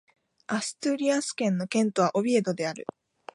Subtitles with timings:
[0.47, 2.87] アストゥリアス県の県都はオビエドである